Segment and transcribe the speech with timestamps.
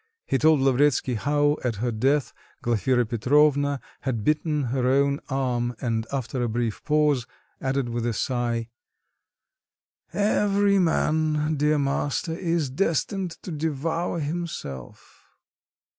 [0.25, 6.07] He told Lavretsky how, at her death, Glafira Petrovna had bitten her own arm, and
[6.11, 7.27] after a brief pause,
[7.61, 8.69] added with a sigh:
[10.11, 15.23] "Every man, dear master, is destined to devour himself."